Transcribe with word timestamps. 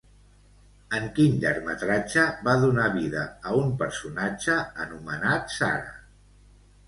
En 0.99 1.03
quin 1.17 1.35
llargmetratge 1.43 2.23
va 2.47 2.55
donar 2.63 2.87
vida 2.97 3.25
a 3.49 3.53
un 3.65 3.69
personatge 3.83 4.55
anomenat 4.87 5.55
Sara? 5.57 5.93